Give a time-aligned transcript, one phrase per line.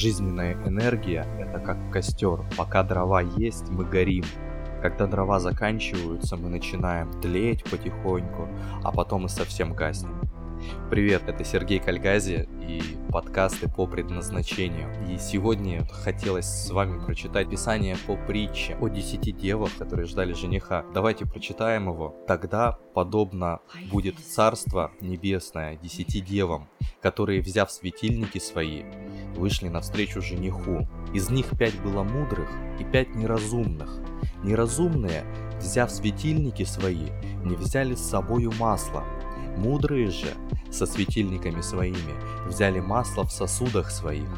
[0.00, 2.44] Жизненная энергия– это как костер.
[2.56, 4.22] Пока дрова есть, мы горим.
[4.80, 8.46] Когда дрова заканчиваются, мы начинаем тлеть потихоньку,
[8.84, 10.14] а потом и совсем гаснем.
[10.88, 14.88] Привет, это Сергей Кальгази и подкасты по предназначению.
[15.08, 20.84] И сегодня хотелось с вами прочитать писание по притче о десяти девах, которые ждали жениха.
[20.94, 22.14] Давайте прочитаем его.
[22.26, 26.68] Тогда, подобно будет царство небесное десяти девам,
[27.00, 28.84] которые, взяв светильники свои,
[29.36, 30.86] вышли навстречу жениху.
[31.14, 34.00] Из них пять было мудрых и пять неразумных.
[34.42, 35.24] Неразумные,
[35.58, 37.08] взяв светильники свои,
[37.44, 39.04] не взяли с собою масло.
[39.58, 40.34] Мудрые же,
[40.70, 42.14] со светильниками своими,
[42.46, 44.28] взяли масло в сосудах своих.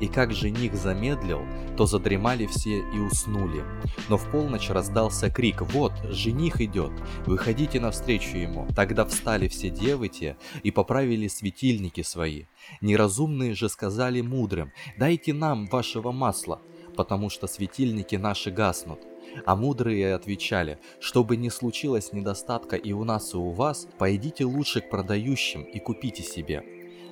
[0.00, 1.40] И как жених замедлил,
[1.78, 3.64] то задремали все и уснули.
[4.10, 6.92] Но в полночь раздался крик «Вот, жених идет!
[7.24, 12.44] Выходите навстречу ему!» Тогда встали все девы те и поправили светильники свои.
[12.82, 16.60] Неразумные же сказали мудрым «Дайте нам вашего масла,
[16.96, 19.00] потому что светильники наши гаснут».
[19.44, 24.80] А мудрые отвечали, чтобы не случилось недостатка и у нас, и у вас, пойдите лучше
[24.80, 26.64] к продающим и купите себе.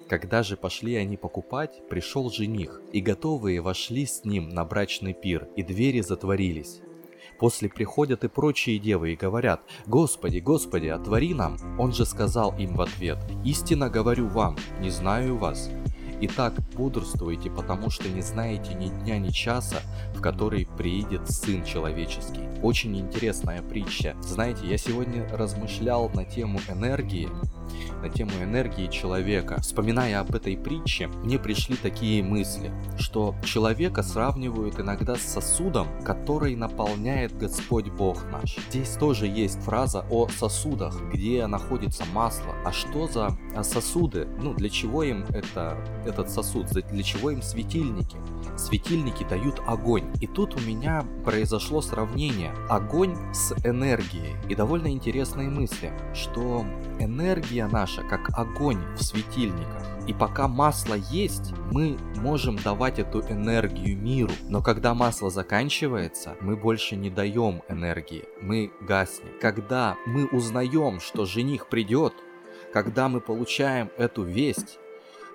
[0.09, 5.48] Когда же пошли они покупать, пришел жених, и готовые вошли с ним на брачный пир,
[5.57, 6.81] и двери затворились.
[7.39, 12.77] После приходят и прочие девы и говорят, «Господи, Господи, отвори нам!» Он же сказал им
[12.77, 15.70] в ответ, «Истинно говорю вам, не знаю вас,
[16.20, 19.77] Итак, бодрствуйте, потому что не знаете ни дня, ни часа,
[20.15, 22.48] в который приидет Сын Человеческий.
[22.62, 24.17] Очень интересная притча.
[24.23, 27.29] Знаете, я сегодня размышлял на тему энергии,
[28.03, 29.61] на тему энергии человека.
[29.61, 36.57] Вспоминая об этой притче, мне пришли такие мысли, что человека сравнивают иногда с сосудом, который
[36.57, 38.57] наполняет Господь Бог наш.
[38.69, 42.55] Здесь тоже есть фраза о сосудах, где находится масло.
[42.65, 44.27] А что за сосуды?
[44.41, 46.67] Ну, для чего им это, этот сосуд?
[46.67, 48.17] Для чего им светильники?
[48.57, 50.05] Светильники дают огонь.
[50.20, 54.36] И тут у меня произошло сравнение огонь с энергией.
[54.48, 56.64] И довольно интересные мысли, что
[56.98, 59.83] энергия наша как огонь в светильниках.
[60.07, 64.33] И пока масло есть, мы можем давать эту энергию миру.
[64.48, 69.31] Но когда масло заканчивается, мы больше не даем энергии, мы гаснем.
[69.41, 72.13] Когда мы узнаем, что жених придет,
[72.73, 74.79] когда мы получаем эту весть,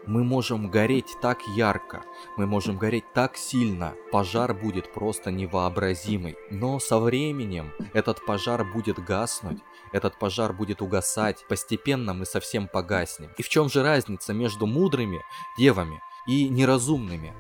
[0.05, 2.01] мы можем гореть так ярко,
[2.37, 6.35] мы можем гореть так сильно, пожар будет просто невообразимый.
[6.51, 9.59] Но со временем этот пожар будет гаснуть,
[9.91, 13.29] этот пожар будет угасать, постепенно мы совсем погаснем.
[13.37, 15.21] И в чем же разница между мудрыми
[15.57, 17.33] девами и неразумными?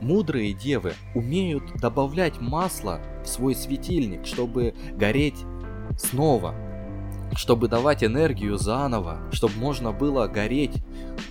[0.00, 5.44] Мудрые девы умеют добавлять масло в свой светильник, чтобы гореть
[5.98, 6.54] снова,
[7.36, 10.82] чтобы давать энергию заново, чтобы можно было гореть,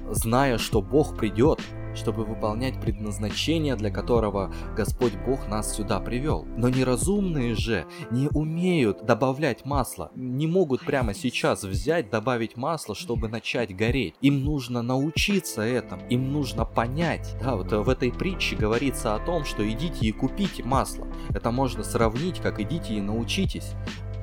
[0.10, 1.60] зная, что Бог придет,
[1.96, 6.46] чтобы выполнять предназначение, для которого Господь Бог нас сюда привел.
[6.58, 13.28] Но неразумные же не умеют добавлять масло, не могут прямо сейчас взять, добавить масло, чтобы
[13.28, 14.16] начать гореть.
[14.22, 17.36] Им нужно научиться этому, им нужно понять.
[17.42, 21.08] Да, вот в этой притче говорится о том, что идите и купите масло.
[21.30, 23.74] Это можно сравнить, как идите и научитесь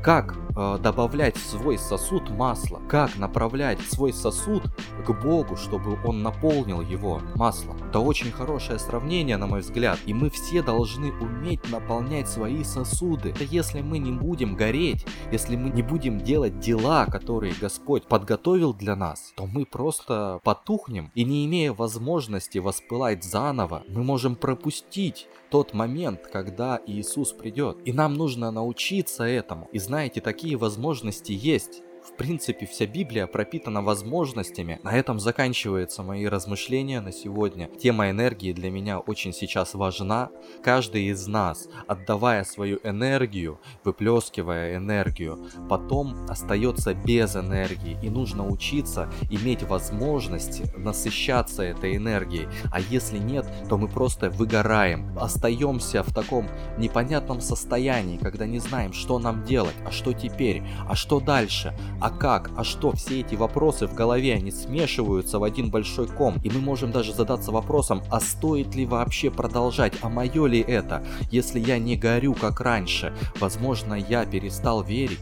[0.07, 4.63] как э, добавлять в свой сосуд масло, как направлять свой сосуд
[5.05, 7.77] к Богу, чтобы он наполнил его маслом.
[7.89, 13.35] Это очень хорошее сравнение, на мой взгляд, и мы все должны уметь наполнять свои сосуды.
[13.51, 18.95] Если мы не будем гореть, если мы не будем делать дела, которые Господь подготовил для
[18.95, 25.75] нас, то мы просто потухнем и не имея возможности воспылать заново, мы можем пропустить тот
[25.75, 27.79] момент, когда Иисус придет.
[27.85, 31.81] И нам нужно научиться этому и знать, знаете, такие возможности есть.
[32.07, 34.79] В принципе, вся Библия пропитана возможностями.
[34.85, 37.69] На этом заканчиваются мои размышления на сегодня.
[37.83, 40.31] Тема энергии для меня очень сейчас важна.
[40.63, 47.99] Каждый из нас, отдавая свою энергию, выплескивая энергию, потом остается без энергии.
[48.03, 52.49] И нужно учиться иметь возможность насыщаться этой энергией.
[52.71, 55.19] А если нет, то мы просто выгораем.
[55.19, 56.49] Остаемся в таком
[56.79, 62.11] непонятном состоянии, когда не знаем, что нам делать, а что теперь, а что дальше, а
[62.11, 66.51] как, а что, все эти вопросы в голове, они смешиваются в один большой ком, и
[66.51, 71.59] мы можем даже задаться вопросом, а стоит ли вообще продолжать, а мое ли это, если
[71.59, 75.21] я не горю как раньше, возможно я перестал верить,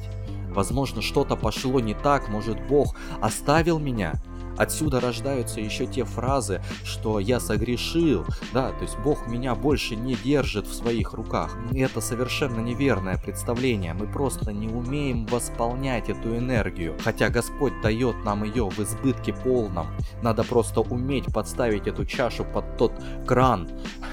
[0.55, 4.15] возможно что-то пошло не так, может Бог оставил меня,
[4.57, 10.15] Отсюда рождаются еще те фразы, что я согрешил, да, то есть Бог меня больше не
[10.15, 11.57] держит в своих руках.
[11.73, 18.45] Это совершенно неверное представление, мы просто не умеем восполнять эту энергию, хотя Господь дает нам
[18.45, 19.89] ее в избытке полном.
[20.23, 22.93] Надо просто уметь подставить эту чашу под тот
[23.27, 23.69] кран,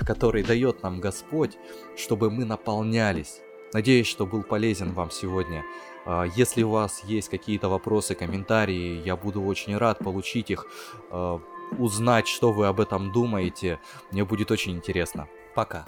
[0.06, 1.58] который дает нам Господь,
[1.96, 3.42] чтобы мы наполнялись.
[3.74, 5.64] Надеюсь, что был полезен вам сегодня.
[6.06, 10.66] А, если у вас есть какие-то вопросы, комментарии, я буду очень рад получить их,
[11.10, 11.40] а,
[11.78, 13.80] узнать, что вы об этом думаете.
[14.12, 15.28] Мне будет очень интересно.
[15.56, 15.86] Пока.